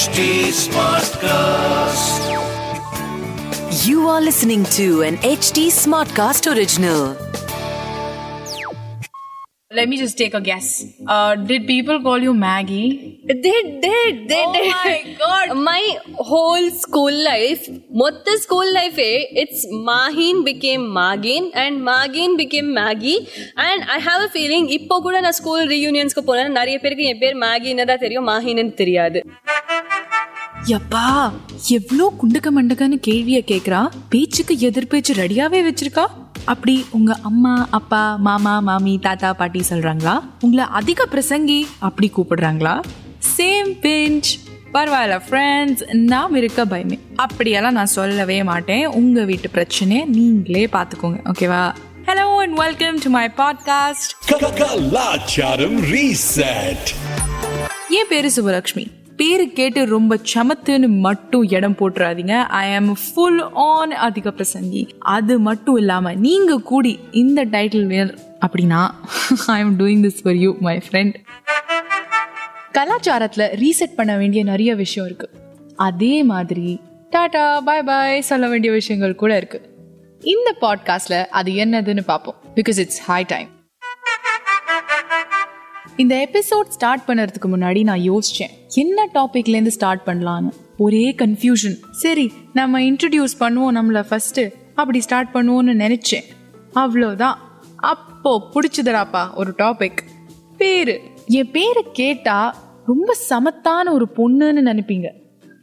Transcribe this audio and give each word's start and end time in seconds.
HT 0.00 0.18
Smartcast. 0.58 2.22
You 3.84 4.08
are 4.08 4.20
listening 4.20 4.64
to 4.76 5.02
an 5.02 5.16
HT 5.28 5.66
Smartcast 5.74 6.50
original. 6.52 7.02
Let 9.70 9.88
me 9.90 9.96
just 9.98 10.16
take 10.16 10.32
a 10.32 10.40
guess. 10.40 10.68
Uh, 11.06 11.34
did 11.36 11.66
people 11.66 12.00
call 12.00 12.18
you 12.18 12.32
Maggie? 12.34 13.20
They 13.26 13.34
did. 13.42 13.66
They 14.30 14.42
Oh 14.42 14.52
did. 14.54 14.68
my 14.74 15.16
God. 15.18 15.56
My 15.60 15.82
whole 16.28 16.68
school 16.82 17.16
life, 17.24 17.64
மொத்த 18.02 18.36
school 18.44 18.68
life, 18.72 18.98
it's 19.42 19.60
Mahin 19.88 20.36
became 20.44 20.84
Magin 20.98 21.50
and 21.54 21.84
Magin 21.84 22.36
became 22.36 22.72
Maggie. 22.72 23.18
And 23.66 23.84
I 23.96 24.00
have 24.08 24.22
a 24.22 24.32
feeling 24.36 24.66
இப்போ 24.78 24.98
கூட 25.06 25.20
நான் 25.26 25.38
school 25.40 25.64
ரீயூனியன்ஸ்க்கு 25.74 26.24
போனேன் 26.30 26.56
நிறைய 26.60 26.78
பேருக்கு 26.84 27.10
என் 27.12 27.22
பேர் 27.24 27.42
மேகின்னு 27.46 27.88
தான் 27.92 28.02
தெரியும் 28.06 28.28
மாஹின்னு 28.32 28.66
தெரியாது 28.82 29.20
யப்பா 30.67 31.31
எவ்ளோ 31.69 32.05
குண்டுக்க 32.21 32.49
மண்டக்கன்னு 32.55 32.97
கேள்விய 33.07 33.39
கேக்குறா? 33.47 33.89
பேச்சுக்கு 34.09 34.55
எதிர்பேச்சு 34.55 35.13
ரெடியாவே 35.13 35.59
வச்சிருக்கா? 35.61 36.05
அப்படி 36.45 36.85
உங்க 36.91 37.17
அம்மா 37.21 37.67
அப்பா 37.71 38.15
மாமா 38.15 38.59
மாமி 38.59 38.99
தாத்தா 39.01 39.33
பாட்டி 39.33 39.61
சொல்றாங்களா? 39.69 40.23
உங்களை 40.41 40.65
அதிக 40.65 41.05
பிரசங்கி 41.11 41.63
அப்படி 41.79 42.11
கூப்பிடுறாங்களா? 42.17 42.81
சேம் 43.37 43.71
பிஞ்ச் 43.81 44.29
பரவாயில்ல 44.73 45.21
ஃப்ரெண்ட்ஸ் 45.29 45.93
நாம் 45.93 46.35
இருக்க 46.35 46.65
பயமே. 46.65 46.99
அப்படியெல்லாம் 47.15 47.73
நான் 47.73 47.85
சொல்லவே 47.85 48.43
மாட்டேன். 48.43 48.87
உங்க 48.87 49.23
வீட்டு 49.23 49.49
பிரச்சனையை 49.49 50.05
நீங்களே 50.05 50.65
பார்த்துக்கோங்க 50.65 51.21
ஓகேவா 51.23 51.73
hello 52.05 52.37
and 52.37 52.53
welcome 52.53 52.97
to 52.97 53.09
my 53.09 53.29
podcast 53.37 54.11
Kalacharam 54.29 55.91
Reset. 55.91 56.95
என் 57.89 58.05
பேரு 58.09 58.31
சுபலக்ஷ்மி 58.35 58.87
பேரு 59.17 59.49
கேட்டு 59.49 59.85
ரொம்ப 59.85 60.19
சமத்துன்னு 60.33 60.87
மட்டும் 60.87 61.43
இடம் 61.43 61.75
போட்டுறாதீங்க. 61.79 62.39
ஐ 62.41 62.75
ஆம் 62.75 62.95
ஃபுல் 62.95 63.41
ஆன் 63.53 63.91
அதிக 63.91 64.29
பிரசங்கி 64.29 64.89
அது 64.99 65.39
மட்டும் 65.39 65.75
இல்லாமல் 65.75 66.17
நீங்கள் 66.17 66.61
கூடி 66.61 66.99
இந்த 67.11 67.45
டைட்டில் 67.45 67.85
வேர் 67.85 68.17
அப்படின்னா 68.45 68.89
I 69.47 69.59
am 69.59 69.79
doing 69.79 70.03
this 70.03 70.21
for 70.23 70.35
you 70.35 70.55
my 70.59 70.81
friend 70.89 71.15
கலாச்சாரத்தில் 72.73 73.47
ரீசெட் 73.55 73.95
பண்ண 73.95 74.17
வேண்டிய 74.17 74.43
நிறைய 74.43 74.75
விஷயம் 74.75 75.09
இருக்குது 75.09 75.39
அதே 75.75 76.23
மாதிரி 76.23 76.79
டாடா 77.09 77.61
பாய் 77.61 77.83
பாய் 77.83 78.21
சொல்ல 78.21 78.47
வேண்டிய 78.47 78.73
விஷயங்கள் 78.73 79.15
கூட 79.15 79.39
இருக்குது 79.39 79.69
இந்த 80.19 80.55
பாட்காஸ்ட்டில் 80.61 81.25
அது 81.25 81.51
என்னதுன்னு 81.51 82.01
பார்ப்போம். 82.01 82.35
பிகாஸ் 82.55 82.79
இட்ஸ் 82.79 83.01
ஹை 83.01 83.23
டைம் 83.27 83.49
இந்த 85.97 86.29
எபிசோட் 86.31 86.67
ஸ்டார்ட் 86.67 87.01
பண்ணுறதுக்கு 87.07 87.47
முன்னாடி 87.47 87.83
நான் 87.83 87.99
யோசித்தேன் 87.99 88.53
என்ன 88.67 89.09
டாபிக்லேருந்து 89.13 89.67
ஸ்டார்ட் 89.67 90.01
பண்ணலான்னு 90.05 90.51
ஒரே 90.77 91.11
கன்ஃபியூஷன் 91.11 91.77
சரி 91.91 92.33
நம்ம 92.53 92.79
இன்ட்ரடியூஸ் 92.79 93.35
பண்ணுவோம் 93.39 93.75
நம்மளை 93.77 94.03
ஃபஸ்ட்டு 94.09 94.53
அப்படி 94.75 95.01
ஸ்டார்ட் 95.01 95.29
பண்ணுவோம்னு 95.33 95.73
நினச்சேன். 95.83 96.23
அவ்வளோதான் 96.73 97.33
அப்போ 97.75 98.49
பிடிச்சதுடாப்பா 98.53 99.33
ஒரு 99.35 99.53
டாபிக் 99.57 99.97
பேர். 100.57 101.01
என் 101.25 101.51
பேரை 101.51 101.85
கேட்டால் 101.93 102.55
ரொம்ப 102.85 103.15
சமத்தான 103.29 103.91
ஒரு 103.91 104.07
பொண்ணுன்னு 104.15 104.61
நினைப்பீங்க. 104.71 105.09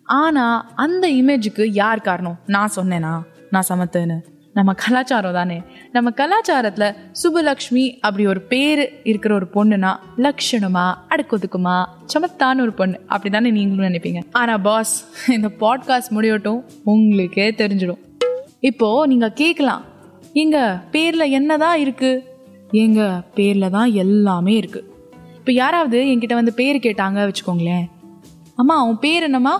ஆனால் 0.04 0.64
அந்த 0.74 1.10
இமேஜுக்கு 1.10 1.68
யார் 1.72 2.00
காரணம்? 2.00 2.38
நான் 2.46 2.72
சொன்னேனா? 2.76 3.22
நான் 3.50 3.66
சமத்துன்னு. 3.68 4.18
நம்ம 4.58 4.72
கலாச்சாரம் 4.82 5.36
தானே? 5.38 5.56
நம்ம 5.92 6.08
கலாச்சாரத்தில் 6.20 6.94
சுபலக்ஷ்மி 7.20 7.84
அப்படி 8.00 8.26
ஒரு 8.26 8.40
பேர் 8.52 8.82
இருக்கிற 9.10 9.32
ஒரு 9.34 9.46
பொண்ணுனா 9.56 9.90
லக்ஷணமா 10.24 10.86
அடக்கொதுக்குமா 11.12 11.76
சமத்தான 12.12 12.60
ஒரு 12.60 12.72
பொண்ணு 12.72 12.96
அப்படி 13.06 13.30
தானே 13.30 13.50
நீங்களும் 13.50 13.88
நினைப்பீங்க. 13.88 14.20
ஆனால் 14.32 14.60
பாஸ் 14.60 14.94
இந்த 15.28 15.50
பாட்காஸ்ட் 15.60 16.14
முடியட்டும் 16.16 16.64
உங்களுக்கே 16.84 17.46
தெரிஞ்சிடும். 17.62 18.02
இப்போ 18.60 19.06
நீங்கள் 19.06 19.36
கேட்கலாம் 19.42 19.84
எங்கள் 20.32 20.76
பேரில் 20.90 21.32
என்னதான் 21.38 21.78
இருக்குது 21.84 22.24
எங்கள் 22.84 23.22
பேரில் 23.34 23.74
தான் 23.78 23.90
எல்லாமே 24.04 24.54
இருக்குது 24.60 24.86
இப்போ 25.38 25.52
யாராவது 25.52 25.98
என்கிட்ட 26.12 26.34
வந்து 26.34 26.58
பேர் 26.60 26.84
கேட்டாங்க 26.86 27.30
வச்சுக்கோங்களேன். 27.30 27.86
அம்மா 28.56 28.76
அவன் 28.82 28.98
பேர் 28.98 29.22
என்னம்மா? 29.22 29.56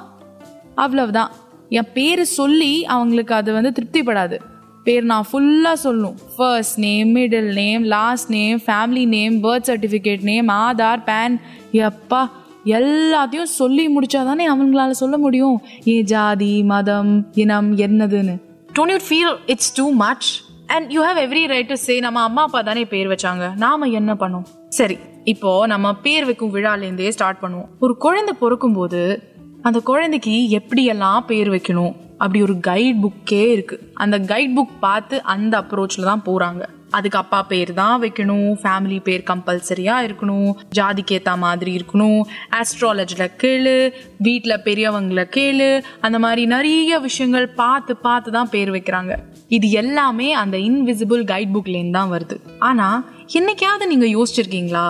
அவ்வளவுதான். 0.75 1.33
என் 1.69 1.93
பேர் 1.93 2.25
சொல்லி 2.39 2.73
அவங்களுக்கு 2.95 3.35
அது 3.35 3.53
வந்து 3.53 3.71
திருப்திப்படாது. 3.73 4.37
பேர் 4.85 5.05
நான் 5.05 5.27
ஃபுல்லாக 5.33 5.77
சொல்லணும். 5.85 6.15
First 6.37 6.79
name 6.79 7.15
middle 7.17 7.53
name 7.53 7.85
last 7.85 8.31
name 8.31 8.61
family 8.67 9.07
name 9.07 9.43
birth 9.43 9.69
certificate 9.71 10.23
name 10.23 10.49
Aadhaar 10.49 11.03
PAN 11.07 11.41
எப்பா 11.73 12.31
எல்லாத்தையும் 12.65 13.43
சொல்லி 13.43 13.99
முடிச்சாதானே 13.99 14.45
அவங்களால 14.55 14.91
சொல்ல 14.91 15.19
முடியும். 15.19 15.63
ஏன் 15.85 16.05
ஜாதி 16.05 16.63
மதம் 16.63 17.27
இனம் 17.35 17.77
என்னதுன்னு. 17.77 18.37
Don't 18.79 18.97
you 18.97 18.99
feel 19.09 19.37
it's 19.47 19.75
too 19.75 19.93
much 19.93 20.43
and 20.67 20.91
you 20.91 21.03
have 21.05 21.23
every 21.27 21.47
right 21.47 21.67
to 21.67 21.75
say 21.75 22.01
நம்ம 22.01 22.21
அம்மா 22.21 22.43
அப்பா 22.43 22.63
தானே 22.63 22.85
பேர் 22.85 23.07
வச்சாங்க. 23.07 23.57
நாம 23.57 23.87
என்ன 23.87 24.15
பண்ணோம்? 24.15 24.47
சரி 24.69 24.99
இப்போ 25.25 25.67
நம்ம 25.67 25.95
பேர் 25.95 26.25
வைக்கும் 26.25 26.55
விழாலேருந்தே 26.55 27.09
ஸ்டார்ட் 27.09 27.43
பண்ணுவோம். 27.43 27.69
ஒரு 27.81 27.97
குழந்தை 27.97 28.35
பிறக்கும் 28.41 28.73
போது 28.73 29.23
அந்த 29.63 29.81
குழந்தைக்கு 29.81 30.61
எப்படியெல்லாம் 30.61 31.21
பேர் 31.21 31.51
வைக்கணும்? 31.51 31.95
அப்படி 32.19 32.43
ஒரு 32.43 32.55
கைட் 32.55 32.99
புக்கே 33.05 33.45
இருக்கு. 33.51 33.91
அந்த 33.95 34.19
கைட் 34.19 34.57
புக் 34.57 34.75
பார்த்து 34.81 35.23
அந்த 35.23 35.55
அப்ரோச்ல 35.61 36.11
தான் 36.11 36.27
போறாங்க. 36.27 36.65
அதுக்கு 36.91 37.19
அப்பா 37.19 37.43
பேர் 37.43 37.75
தான் 37.75 38.03
வைக்கணும் 38.03 38.51
ஃபேமிலி 38.61 39.01
பேர் 39.03 39.23
கம்பல்சரியா 39.31 39.97
இருக்கணும் 40.07 40.53
ஜாதிக்கு 40.77 41.37
மாதிரி 41.37 41.73
இருக்கணும் 41.79 42.21
ஆஸ்ட்ராலஜில 42.61 43.25
கேளு 43.43 43.75
வீட்டில் 44.19 44.63
பெரியவங்கள 44.65 45.25
கேளு 45.37 45.83
அந்த 46.01 46.19
மாதிரி 46.19 46.47
நிறைய 46.47 46.99
விஷயங்கள் 46.99 47.49
பார்த்து 47.49 47.97
பார்த்து 47.97 48.31
தான் 48.31 48.49
பேர் 48.49 48.71
வைக்கிறாங்க. 48.71 49.15
இது 49.49 49.71
எல்லாமே 49.71 50.33
அந்த 50.33 50.57
இன்விசிபிள் 50.59 51.23
கைட் 51.25 51.55
புக்லேருந்து 51.55 51.99
தான் 51.99 52.13
வருது. 52.13 52.39
ஆனால் 52.59 53.05
என்னைக்காவது 53.33 53.87
நீங்கள் 53.87 54.15
யோசிச்சிருக்கீங்களா? 54.17 54.87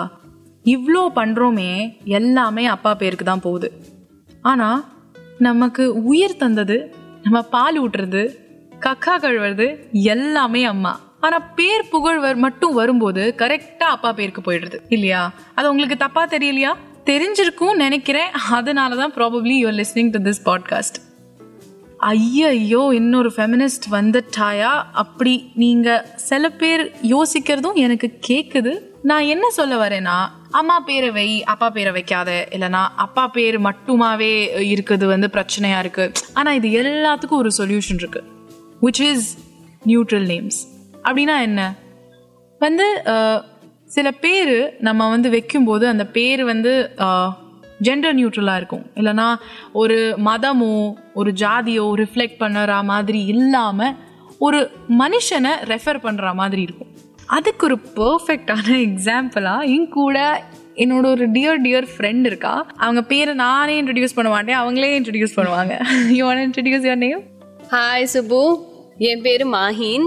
இவ்வளோ 0.65 1.03
பண்ணுறோமே 1.15 1.95
எல்லாமே 2.05 2.67
அப்பா 2.67 2.95
பேருக்கு 2.95 3.25
தான் 3.25 3.41
போகுது. 3.41 3.71
ஆனால் 4.41 4.85
நமக்கு 5.39 6.03
உயிர் 6.05 6.37
தந்தது 6.37 6.93
நம்ம 7.31 7.47
பால் 7.49 7.83
ஊட்டுறது 7.83 8.35
கக்கா 8.81 9.19
கழுவுறது 9.19 9.91
எல்லாமே 9.93 10.65
அம்மா. 10.65 11.01
ஆனா 11.21 11.39
பேர் 11.39 11.89
புகழ்வர் 11.89 12.37
மட்டும் 12.37 12.73
வரும்போது 12.73 13.35
கரெக்டா 13.39 13.79
அப்பா 13.79 14.13
பேருக்கு 14.13 14.53
போயிடுறது. 14.53 14.79
இல்லையா? 14.89 15.33
அது 15.55 15.71
உங்களுக்கு 15.71 15.97
தப்பா 15.97 16.27
தெரியலையா? 16.27 16.75
தெரிஞ்சிருக்கும் 17.05 17.75
நினைக்கிறேன். 17.75 18.31
அதனாலதான் 18.51 19.13
probably 19.17 19.65
you are 19.65 19.85
listening 19.85 20.11
to 20.11 20.31
this 20.31 20.45
podcast 20.45 21.07
ஐயையோ 21.99 22.91
இன்னொரு 22.95 23.33
ஃபெமினிஸ்ட் 23.37 23.91
வந்துட்டாயா? 23.91 24.83
அப்படி 24.93 25.51
நீங்க 25.55 26.13
சில 26.15 26.49
பேர் 26.49 26.93
யோசிக்கிறதும் 27.03 27.75
எனக்கு 27.75 28.19
கேக்குது. 28.29 28.81
நான் 29.09 29.29
என்ன 29.33 29.47
சொல்ல 29.57 29.75
வரேன்னா 29.83 30.15
அம்மா 30.59 30.77
பேரை 30.87 31.11
வை 31.17 31.27
அப்பா 31.53 31.67
பேரை 31.75 31.91
வைக்காத. 31.97 32.31
இல்லைனா 32.55 32.81
அப்பா 33.05 33.25
பேர் 33.37 33.57
மட்டுமாவே 33.67 34.33
இருக்குது 34.73 35.05
வந்து 35.13 35.29
பிரச்சனையா 35.37 35.79
இருக்கு. 35.85 36.05
ஆனா 36.39 36.51
இது 36.59 36.69
எல்லாத்துக்கும் 36.83 37.41
ஒரு 37.43 37.51
சொல்யூஷன் 37.59 38.01
இருக்கு. 38.03 38.23
விச் 38.85 39.03
இஸ் 39.11 39.29
நியூட்ரல் 39.91 40.27
நேம்ஸ் 40.33 40.59
அப்படின்னா 41.07 41.37
என்ன? 41.49 41.61
வந்து 42.65 42.87
சில 43.97 44.09
பேர் 44.25 44.55
நம்ம 44.89 45.09
வந்து 45.15 45.29
வைக்கும்போது 45.37 45.85
அந்த 45.93 46.07
பேர் 46.17 46.43
வந்து 46.53 46.73
ஜெண்டர் 47.87 48.19
நியூட்ரலாக 48.21 48.61
இருக்கும். 48.61 48.85
இல்லைனா 49.01 49.29
ஒரு 49.83 49.99
மதமோ 50.29 50.75
ஒரு 51.21 51.33
ஜாதியோ 51.45 51.87
ரிஃப்ளெக்ட் 52.03 52.41
பண்ணுற 52.45 52.83
மாதிரி 52.93 53.23
இல்லாமல் 53.35 53.97
ஒரு 54.47 54.59
மனுஷனை 55.03 55.55
ரெஃபர் 55.73 56.05
பண்ணுற 56.07 56.35
மாதிரி 56.41 56.63
இருக்கும். 56.69 56.88
அதுக்கு 57.37 57.63
ஒரு 57.69 57.77
பர்ஃபெக்டான 57.99 58.67
எக்ஸாம்பிளாக 58.89 59.69
என் 59.75 59.89
கூட 59.97 60.19
என்னோட 60.83 61.07
ஒரு 61.15 61.25
டியர் 61.35 61.61
டியர் 61.65 61.87
ஃப்ரெண்ட் 61.93 62.27
இருக்கா. 62.31 62.53
அவங்க 62.85 63.01
பேரை 63.11 63.33
நானே 63.43 63.75
இன்ட்ரடியூஸ் 63.81 64.17
பண்ண 64.19 64.29
மாட்டேன் 64.35 64.59
அவங்களே 64.61 64.91
இன்ட்ரடியூஸ் 64.99 65.37
பண்ணுவாங்க. 65.39 65.75
You 66.17 66.23
want 66.29 66.45
introduce 66.47 66.87
your 66.89 67.03
name 67.07 67.23
hi 67.75 68.07
Subbu 68.15 68.41
என் 69.09 69.25
பேர் 69.27 69.45
Mahin. 69.57 70.07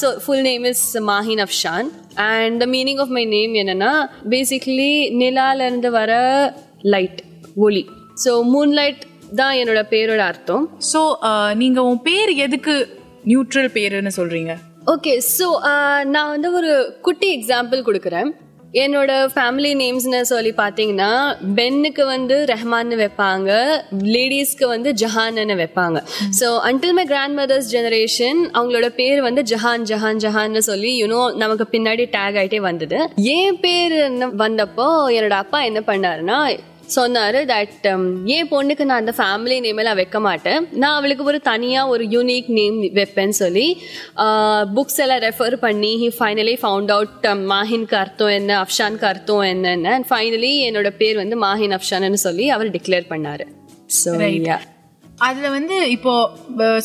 So 0.00 0.08
full 0.24 0.44
name 0.48 0.66
is 0.72 0.84
Mahin 1.10 1.42
Afshan. 1.46 1.88
And 2.32 2.58
the 2.62 2.66
meaning 2.74 3.00
of 3.04 3.14
my 3.18 3.24
name 3.36 3.54
என்னன்னா 3.62 3.92
பேசிக்லி 4.34 4.92
நிலாலேருந்து 5.22 5.92
வர 5.98 6.12
லைட் 6.94 7.22
ஒளி. 7.66 7.84
ஸோ 8.24 8.32
மூன் 8.52 8.74
லைட் 8.80 9.02
தான் 9.40 9.56
என்னோட 9.62 9.80
பேரோட 9.94 10.22
அர்த்தம். 10.32 10.66
ஸோ 10.92 11.00
நீங்கள் 11.62 11.88
உன் 11.90 12.04
பேர் 12.10 12.32
எதுக்கு 12.46 12.76
நியூட்ரல் 13.32 13.72
பேருன்னு 13.78 14.14
சொல்கிறீங்க 14.20 14.54
ஓகே 14.92 15.12
ஸோ 15.34 15.46
uh, 15.68 16.00
நான் 16.14 16.32
வந்து 16.32 16.48
ஒரு 16.58 16.72
குட்டி 17.06 17.28
எக்ஸாம்பிள் 17.36 17.80
கொடுக்குறேன். 17.86 18.30
என்னோட 18.82 19.10
ஃபேமிலி 19.34 19.70
நேம்ஸ்னு 19.80 20.20
சொல்லி 20.30 20.52
பார்த்தீங்கன்னா 20.60 21.10
பென்னுக்கு 21.58 22.04
வந்து 22.04 22.36
ரெஹ்மான்னு 22.52 22.96
வைப்பாங்க 23.02 23.50
லேடிஸ்க்கு 24.14 24.66
வந்து 24.72 24.90
ஜஹான்னு 25.02 25.56
வைப்பாங்க. 25.62 26.00
So 26.40 26.48
until 26.70 26.96
my 26.98 27.04
grandmother's 27.40 27.70
generation 27.74 28.40
அவங்களோட 28.56 28.88
பேர் 29.00 29.20
வந்து 29.28 29.44
ஜஹான் 29.52 29.86
ஜஹான் 29.92 30.22
ஜஹான்னு 30.24 30.62
சொல்லி 30.70 30.92
யூனோ 31.02 31.22
நமக்கு 31.44 31.66
பின்னாடி 31.74 32.06
டேக் 32.16 32.38
ஆகிட்டே 32.42 32.60
வந்தது. 32.68 33.00
என் 33.36 33.60
பேர் 33.64 33.98
வந்தப்போ 34.44 34.88
என்னோட 35.18 35.36
அப்பா 35.44 35.60
என்ன 35.70 35.82
பண்ணாருன்னா 35.90 36.40
சொன்னாரு 36.96 37.40
தட் 37.50 37.86
என் 38.24 38.48
பொண்ணுக்கு 38.50 38.84
நான் 38.84 39.02
அந்த 39.02 39.14
ஃபேமிலி 39.18 39.60
நேம் 39.60 39.76
எல்லாம் 39.76 39.96
வைக்க 39.96 40.20
மாட்டேன்? 40.20 40.68
நான் 40.72 40.96
அவளுக்கு 40.96 41.24
ஒரு 41.24 41.40
தனியா 41.40 41.86
ஒரு 41.86 42.04
யூனிக் 42.04 42.50
நேம் 42.58 42.78
வைப்பேன்னு 42.98 43.28
சொல்லி 43.28 43.66
புக்ஸ் 44.76 45.00
எல்லாம் 45.06 45.22
ரெஃபர் 45.28 45.56
பண்ணி 45.56 45.92
ஹி 46.02 46.10
ஃபைனலி 46.18 46.56
ஃபவுண்ட் 46.62 46.92
அவுட் 46.96 47.26
மாஹின்க்கு 47.54 47.94
அர்த்தம் 47.94 48.28
என்ன 48.28 48.66
அஃப்ஷான்க்கு 48.66 49.04
அர்த்தம் 49.04 49.46
என்னன்னு 49.52 49.92
அண்ட் 49.96 50.10
ஃபைனலி 50.12 50.52
என்னோட 50.68 50.90
பேர் 51.00 51.16
வந்து 51.16 51.38
மாஹின் 51.46 51.76
அஃப்ஷான்னு 51.78 52.24
சொல்லி 52.28 52.48
அவர் 52.48 52.74
டிக்ளேர் 52.76 53.10
பண்ணாரு. 53.14 53.46
ஸோ. 54.02 54.12
அதில் 55.26 55.52
வந்து 55.54 55.76
இப்போ 55.94 56.12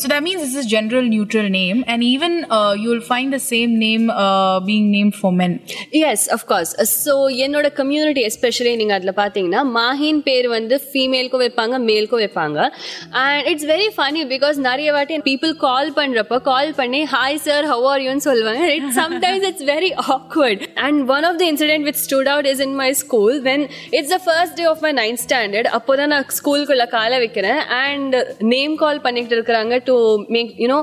so 0.00 0.06
that 0.10 0.24
means 0.26 0.42
is 0.46 0.56
is 0.60 0.68
gender 0.72 1.06
neutral 1.14 1.48
name 1.56 1.78
and 1.92 2.02
even 2.10 2.36
you 2.82 2.88
will 2.92 3.06
find 3.08 3.32
the 3.36 3.38
same 3.48 3.72
name 3.84 4.04
being 4.68 4.86
name 4.96 5.10
for 5.18 5.34
men 5.40 5.54
yes 6.10 6.26
of course 6.36 6.72
so 6.92 7.14
என்னோட 7.44 7.68
கம்யூனிட்டி 7.80 8.22
எஸ்பெஷலி 8.28 8.72
நீங்கள் 8.80 8.98
அதில் 8.98 9.14
பார்த்தீங்கன்னா 9.20 9.62
மாஹின் 9.78 10.20
பேர் 10.28 10.48
வந்து 10.56 10.78
ஃபீமேலுக்கும் 10.86 11.42
வைப்பாங்க 11.44 11.78
மேலுக்கும் 11.88 12.22
வைப்பாங்க. 12.24 12.58
And 13.22 13.48
it's 13.52 13.68
very 13.72 13.88
funny 13.96 14.22
because 14.34 14.58
நிறைய 14.68 14.92
வாட்டி 14.98 15.18
பீப்புள் 15.30 15.54
கால் 15.66 15.90
பண்ணுறப்ப 15.98 16.40
கால் 16.50 16.72
பண்ணி 16.80 17.02
ஹாய் 17.14 17.40
சார் 17.48 17.68
ஹவ் 17.72 17.86
ஆர் 17.92 18.04
யூன்னு 18.06 18.26
சொல்லுவாங்க. 18.28 18.64
It's 18.78 18.98
sometimes 19.02 19.46
it's 19.50 19.66
very 19.72 19.92
awkward 20.18 20.64
and 20.86 21.02
one 21.16 21.26
of 21.30 21.40
the 21.42 21.46
incident 21.52 21.88
with 21.90 22.00
stood 22.06 22.32
out 22.34 22.50
is 22.52 22.64
in 22.68 22.76
my 22.84 22.90
school 23.02 23.36
when 23.50 23.66
it's 23.98 24.14
the 24.16 24.20
first 24.28 24.56
day 24.62 24.66
of 24.72 24.82
my 24.88 24.94
ninth 25.02 25.24
standard 25.26 25.70
அப்போ 25.80 25.98
தான் 26.02 26.12
நான் 26.16 26.26
ஸ்கூலுக்குள்ளே 26.40 26.88
காலை 26.98 27.20
வைக்கிறேன். 27.26 27.62
And 27.84 28.16
name 28.53 28.75
call 28.75 29.01
பண்ணிட்டு 29.01 29.35
இருக்கிறாங்க 29.35 29.77
to 29.83 29.95
make 30.35 30.53
you know 30.63 30.79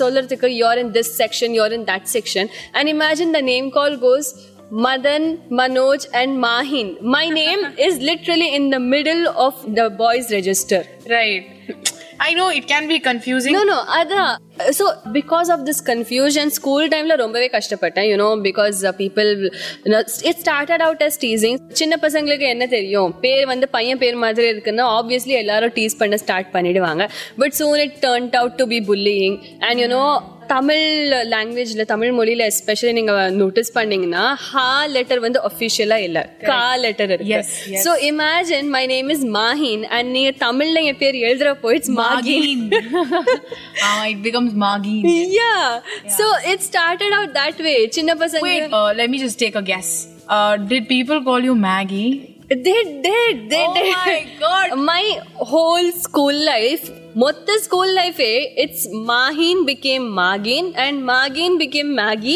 சொல்றதுக்கு 0.00 0.50
you're 0.54 0.80
in 0.84 0.92
this 0.92 1.12
section 1.22 1.54
you're 1.58 1.76
in 1.78 1.86
that 1.92 2.10
section 2.16 2.50
and 2.72 2.90
imagine 2.94 3.34
the 3.38 3.42
name 3.52 3.70
call 3.78 3.96
goes 3.98 4.30
Madan, 4.74 5.24
Manoj, 5.50 6.06
and 6.12 6.38
Mahin. 6.38 6.96
My 7.06 7.28
name 7.30 7.60
is 7.78 7.98
literally 8.00 8.54
in 8.54 8.70
the 8.70 8.80
middle 8.80 9.28
of 9.38 9.54
the 9.70 9.90
boys' 9.92 10.32
register. 10.32 10.80
right 11.08 11.44
I 12.19 12.29
know 12.33 12.45
it 12.57 12.67
can 12.71 12.87
be 12.89 12.97
confusing 13.05 13.55
no 13.55 13.63
no 13.69 13.77
அதான் 13.95 14.31
so 14.77 14.85
because 15.13 15.49
of 15.53 15.63
this 15.67 15.81
confusion 15.89 16.49
school 16.57 16.85
டைம்ல 16.93 17.15
ரொம்பவே 17.15 17.47
கஷ்டப்பட்டேன் 17.53 18.07
you know 18.09 18.29
because 18.47 18.79
people 18.99 19.29
it 20.29 20.41
started 20.41 20.83
out 20.87 21.03
as 21.07 21.19
teasing 21.21 21.59
சின்ன 21.73 21.97
பசங்களுக்கு 22.01 22.47
என்ன 22.47 22.67
தெரியும் 22.69 23.13
பேர் 23.21 23.45
வந்து 23.45 23.69
பையன் 23.69 24.01
பேர் 24.03 24.17
மாதிரி 24.17 24.47
இருக்குன்னா 24.53 24.87
ஆப்வியஸ்லி 24.97 25.35
எல்லாரும் 25.35 25.75
டீஸ் 25.77 25.99
பண்ண 25.99 26.17
ஸ்டார்ட் 26.17 26.51
பண்ணிடுவாங்க 26.53 27.05
but 27.37 27.55
soon 27.59 27.79
it 27.79 27.97
turned 28.05 28.37
out 28.41 28.57
to 28.57 28.67
be 28.67 28.81
bullying 28.89 29.37
and 29.61 29.81
you know 29.83 30.03
Tamil 30.48 30.86
லாங்குவேஜ்ல 31.32 31.84
தமிழ் 31.92 32.10
மொழியில 32.16 32.42
எஸ்பெஷலி 32.52 32.92
நீங்க 32.98 33.12
நோட்டீஸ் 33.38 33.70
பண்ணீங்கன்னா 33.76 34.24
ஹா 34.48 34.64
லெட்டர் 34.94 35.22
வந்து 35.26 35.38
ஒஃபிஷியலா 35.48 35.98
இல்ல 36.06 36.18
கா 36.50 36.58
லெட்டர் 36.82 37.12
இருக்கு 37.14 37.32
Yes, 37.34 37.50
yes. 37.72 37.82
So 37.84 37.92
imagine 38.08 38.68
my 38.74 38.82
name 38.92 39.08
is 39.14 39.24
Mahin 39.38 39.84
and 39.96 40.10
நீங்க 40.16 40.32
தமிழ்ல 40.44 40.82
என் 40.90 41.00
பேர் 41.02 41.18
எழுதுறப்போ 41.28 41.70
it's 41.76 41.94
Magin 42.00 42.64
uh, 43.84 44.02
it 44.06 44.20
becomes 44.22 44.52
Magin. 44.56 45.02
yeah. 45.38 45.64
So 46.18 46.24
it 46.52 46.60
started 46.62 47.12
out 47.12 47.32
that 47.34 47.58
way. 47.60 47.78
சின்ன 47.98 48.14
பசங்க 48.22 48.44
Wait, 48.48 48.66
uh, 48.72 48.90
let 49.00 49.10
me 49.10 49.18
just 49.18 49.38
take 49.38 49.56
a 49.56 49.66
guess. 49.70 49.90
Uh, 50.28 50.52
did 50.70 50.84
people 50.88 51.20
call 51.22 51.42
you 51.42 51.56
Maggie? 51.64 52.12
they 52.66 52.80
did 53.04 53.36
they 53.50 53.62
Oh 53.64 53.74
did 53.76 53.86
my 54.02 54.16
God. 54.40 54.66
my 54.88 55.04
whole 55.50 55.88
school 56.02 56.36
life 56.48 56.84
மொத்த 57.23 57.57
school 57.63 57.91
லைஃபே 57.99 58.31
it's 58.63 58.85
Mahin 59.09 59.61
became 59.69 60.05
Magin 60.19 60.67
and 60.83 60.99
Magin 61.09 61.55
became 61.61 61.91
Maggie 61.99 62.35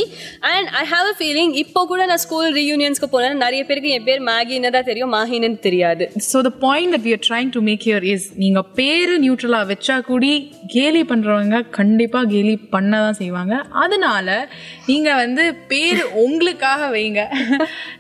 and 0.52 0.68
I 0.82 0.84
have 0.94 1.08
a 1.12 1.16
feeling 1.20 1.54
இப்போ 1.62 1.82
கூட 1.92 2.06
நான் 2.12 2.22
school 2.24 2.50
ரீயூனியன்ஸ்க்கு 2.60 3.10
போனேன் 3.14 3.44
நிறைய 3.46 3.62
பேருக்கு 3.70 3.94
என் 3.98 4.08
பேர் 4.10 4.22
மேகின்னு 4.30 4.72
தான் 4.76 4.88
தெரியும் 4.90 5.14
மாஹின்னு 5.16 5.60
தெரியாது. 5.68 6.06
So 6.30 6.42
the 6.48 6.52
point 6.66 6.94
that 6.96 7.06
we 7.08 7.14
are 7.18 7.24
trying 7.28 7.52
to 7.56 7.62
make 7.70 7.86
your 7.90 8.08
is 8.14 8.28
நீங்கள் 8.44 8.68
பேர் 8.80 9.14
நியூட்ரலா 9.26 9.62
வச்சா 9.72 9.98
கூடி 10.10 10.34
கேலி 10.76 11.04
பண்ணுறவங்க 11.12 11.60
கண்டிப்பாக 11.80 12.26
கேலி 12.34 12.56
பண்ண 12.76 12.92
தான் 13.06 13.20
செய்வாங்க. 13.22 13.54
அதனால 13.84 14.28
நீங்கள் 14.90 15.20
வந்து 15.24 15.46
பேர் 15.74 16.02
உங்களுக்காக 16.26 16.90
வைங்க. 16.96 17.22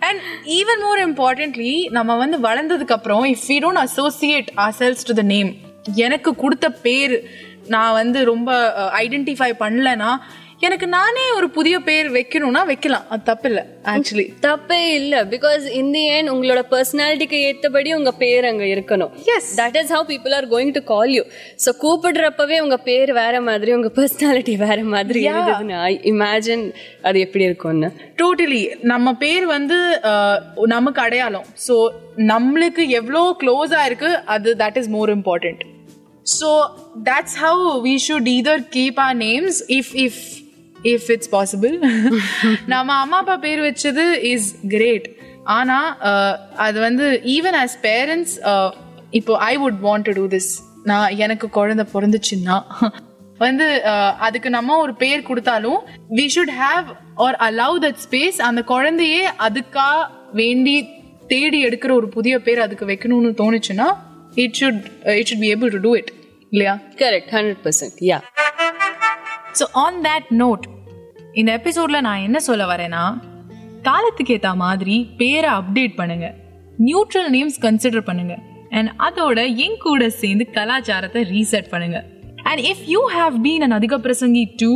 அண்ட் 0.08 0.22
ஈவன் 0.60 0.84
மோர் 0.88 1.04
இம்பார்ட்டன்ட்லி 1.10 1.76
நம்ம 2.00 2.18
வந்து 2.24 2.40
வளர்ந்ததுக்கப்புறம் 2.48 3.28
if 3.34 3.46
we 3.52 3.60
don't 3.66 3.84
associate 3.88 4.52
ourselves 4.82 5.08
to 5.12 5.16
the 5.22 5.26
name 5.36 5.52
எனக்கு 6.06 6.32
கொடுத்த 6.44 6.70
பேர் 6.86 7.18
நான் 7.76 7.98
வந்து 8.02 8.22
ரொம்ப 8.32 8.52
ஐடென்டிஃபை 9.04 9.52
பண்ணலனா 9.66 10.14
எனக்கு 10.66 10.88
நானே 10.88 11.24
ஒரு 11.38 11.48
புதிய 11.56 11.76
பேர் 11.88 12.08
வைக்கணும்னா 12.16 12.62
வைக்கலாம். 12.70 13.06
அது 13.14 13.24
தப்பு 13.30 13.48
இல்லை 13.50 13.64
ஆக்சுவலி 13.94 14.26
தப்பே 14.46 14.78
இல்ல. 15.00 15.16
பிகாஸ் 15.34 15.64
இந்த 15.80 15.98
ஏன் 16.16 16.30
உங்களோட 16.34 16.62
பர்சனாலிட்டிக்கு 16.74 17.38
ஏத்தபடி 17.48 17.90
உங்க 17.98 18.12
பேர் 18.22 18.46
அங்க 18.52 18.66
இருக்கணும். 18.74 19.12
Yes. 19.32 19.46
That 19.60 19.76
is 19.80 19.92
how 19.96 20.06
people 20.12 20.36
are 20.38 20.48
going 20.54 20.72
to 20.78 20.84
call 20.94 21.12
you 21.18 21.24
so 21.66 21.74
கூப்பிடுறப்பவே 21.84 22.60
உங்க 22.66 22.78
பேர் 22.88 23.12
வேற 23.22 23.42
மாதிரி 23.50 23.74
உங்க 23.80 23.92
பர்சனாலிட்டி 23.98 24.56
வேற 24.66 24.80
மாதிரி. 24.96 25.22
இருந்ததுன்னா 25.32 25.82
இமேஜின் 26.14 26.66
அது 27.10 27.20
எப்படி 27.28 27.46
இருக்கும்னு. 27.50 27.92
டோட்டலி 28.24 28.64
நம்ம 28.94 29.16
பேர் 29.26 29.48
வந்து 29.56 29.80
நமக்கு 30.76 31.02
அடையாளம். 31.08 31.48
ஸோ 31.68 31.78
நம்மளுக்கு 32.34 32.86
எவ்வளோ 33.02 33.26
க்ளோஸா 33.44 33.84
இருக்கு 33.92 34.12
அது 34.38 34.56
that 34.66 34.80
is 34.84 34.92
more 34.98 35.16
important 35.20 35.64
so 36.32 36.50
that's 37.08 37.38
how 37.40 37.66
we 37.84 37.96
should 38.06 38.30
either 38.36 38.64
keep 38.74 39.00
our 39.04 39.18
names 39.22 39.60
if 39.78 39.92
if 40.04 40.22
if 40.86 41.08
it's 41.12 41.32
possible 41.34 41.74
நம்ம 42.68 42.90
அம்மா 43.02 43.20
அப்பா 43.20 43.36
பேர் 43.44 43.62
வச்சது 43.66 44.06
இஸ் 44.32 44.48
கிரேட் 44.70 45.08
ஆனா 45.54 45.78
அஹ், 46.10 46.36
அது 46.66 46.78
வந்து 46.82 47.06
ஈவன் 47.34 47.58
ஆஸ் 47.62 47.76
பேரண்ட்ஸ் 47.84 48.36
இப்போ 49.14 49.34
I 49.46 49.54
would 49.60 49.82
want 49.82 50.08
to 50.08 50.14
do 50.14 50.28
this 50.32 50.52
நான் 50.86 51.12
எனக்கு 51.20 51.48
குழந்தை 51.58 51.86
பிறந்துச்சுன்னா. 51.92 52.56
வந்து 53.40 53.68
அதுக்கு 54.22 54.50
நம்ம 54.50 54.76
ஒரு 54.78 54.94
பேர் 54.96 55.22
கொடுத்தாலும் 55.24 55.80
we 56.18 56.26
should 56.34 56.54
have 56.60 56.88
our 57.24 57.38
allow 57.46 57.78
that 57.84 58.02
space 58.04 58.38
அந்த 58.48 58.62
குழந்தையே 58.70 59.24
அதுக்கா 59.48 59.88
வேண்டி 60.34 60.76
தேடி 61.30 61.60
எடுக்கிற 61.68 61.92
ஒரு 61.96 62.08
புதிய 62.10 62.36
பேர் 62.40 62.60
அதுக்கு 62.60 62.86
வைக்கணும்னு 62.86 63.32
தோணுச்சுன்னா 63.40 63.88
it 64.36 64.56
should 64.60 64.82
it 65.20 65.28
should 65.28 65.44
be 65.46 65.50
able 65.56 65.70
to 65.70 65.80
do 65.80 65.96
it 65.96 66.12
இல்லையா 66.50 66.76
correct 66.96 67.32
hundred 67.32 67.62
percent 67.64 68.00
yeah 68.12 68.20
so 69.60 69.66
on 69.72 70.00
that 70.04 70.32
note 70.38 70.66
இந்த 71.34 71.60
எபிசோட்ல 71.60 72.02
நான் 72.02 72.20
என்ன 72.20 72.40
சொல்ல 72.40 72.64
வரேன்னா 72.66 73.04
காலத்துக்கு 73.82 74.34
ஏத்த 74.34 74.56
மாதிரி 74.56 74.96
பேரை 75.18 75.50
அப்டேட் 75.50 75.96
பண்ணுங்க. 75.96 76.28
நியூட்ரல் 76.80 77.30
நேம்ஸ் 77.30 77.58
கன்சிடர் 77.62 78.06
பண்ணுங்க. 78.06 78.36
அண்ட் 78.70 78.90
அதோட 78.98 79.40
என் 79.56 79.80
கூட 79.80 80.10
சேர்ந்து 80.10 80.46
கலாச்சாரத்தை 80.52 81.22
ரீசெட் 81.24 81.68
பண்ணுங்க. 81.70 81.98
And 82.44 82.62
if 82.62 82.84
you 82.86 83.02
have 83.18 83.36
been 83.42 83.62
an 83.62 83.72
அதிக 83.72 83.98
பிரசங்கி 83.98 84.44
டூ 84.58 84.74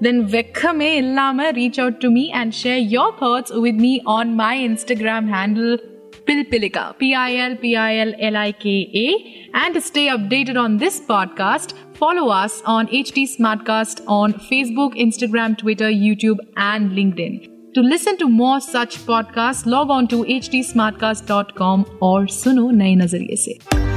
தென் 0.00 0.20
வெக்கமே 0.24 0.90
இல்லாம 0.94 1.50
reach 1.50 1.80
out 1.80 2.00
to 2.00 2.10
me 2.10 2.24
and 2.30 2.54
share 2.62 2.82
your 2.96 3.14
thoughts 3.20 3.54
with 3.66 3.80
me 3.86 3.92
on 4.16 4.34
my 4.34 4.54
Instagram 4.68 5.28
handle 5.36 5.72
Pilpilika, 6.27 6.97
P-I-L-P-I-L-L-I-K-A. 6.97 9.49
And 9.53 9.73
to 9.73 9.81
stay 9.81 10.07
updated 10.07 10.57
on 10.57 10.77
this 10.77 10.99
podcast, 10.99 11.73
follow 11.95 12.29
us 12.29 12.61
on 12.65 12.87
HT 12.87 13.37
Smartcast 13.37 14.03
on 14.07 14.33
Facebook, 14.33 14.95
Instagram, 14.95 15.57
Twitter, 15.57 15.89
YouTube, 15.89 16.37
and 16.55 16.91
LinkedIn. 16.91 17.49
To 17.73 17.81
listen 17.81 18.17
to 18.19 18.29
more 18.29 18.61
such 18.61 18.99
podcasts, 18.99 19.65
log 19.65 19.89
on 19.89 20.07
to 20.09 20.23
htsmartcast.com 20.23 21.85
or 22.01 22.27
suno 22.27 22.71
नए 22.71 22.95
नजरिए 22.95 23.35
से 23.45 23.96